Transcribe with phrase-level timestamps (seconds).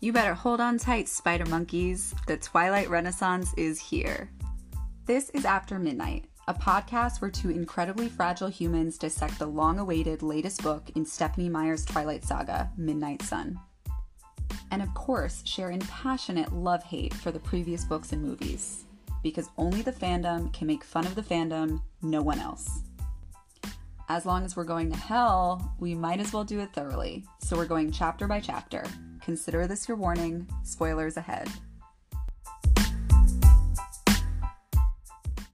[0.00, 2.14] You better hold on tight, spider monkeys.
[2.28, 4.30] The Twilight Renaissance is here.
[5.06, 10.22] This is After Midnight, a podcast where two incredibly fragile humans dissect the long awaited
[10.22, 13.58] latest book in Stephenie Meyer's Twilight saga, Midnight Sun.
[14.70, 18.84] And of course, share in passionate love hate for the previous books and movies.
[19.24, 22.82] Because only the fandom can make fun of the fandom, no one else.
[24.08, 27.24] As long as we're going to hell, we might as well do it thoroughly.
[27.40, 28.84] So we're going chapter by chapter.
[29.28, 30.46] Consider this your warning.
[30.62, 31.50] Spoilers ahead.